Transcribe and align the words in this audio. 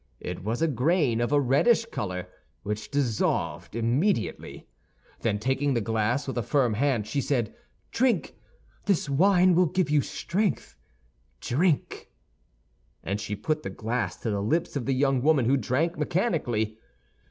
It 0.19 0.43
was 0.43 0.63
a 0.63 0.67
grain 0.67 1.21
of 1.21 1.31
a 1.31 1.39
reddish 1.39 1.85
color, 1.85 2.27
which 2.63 2.89
dissolved 2.89 3.75
immediately. 3.75 4.67
Then, 5.19 5.37
taking 5.37 5.75
the 5.75 5.79
glass 5.79 6.27
with 6.27 6.39
a 6.39 6.41
firm 6.41 6.73
hand, 6.73 7.05
she 7.05 7.21
said, 7.21 7.55
"Drink. 7.91 8.35
This 8.87 9.07
wine 9.07 9.53
will 9.53 9.67
give 9.67 9.91
you 9.91 10.01
strength, 10.01 10.75
drink!" 11.39 12.09
And 13.03 13.21
she 13.21 13.35
put 13.35 13.61
the 13.61 13.69
glass 13.69 14.15
to 14.21 14.31
the 14.31 14.41
lips 14.41 14.75
of 14.75 14.87
the 14.87 14.93
young 14.95 15.21
woman, 15.21 15.45
who 15.45 15.55
drank 15.55 15.99
mechanically. 15.99 16.79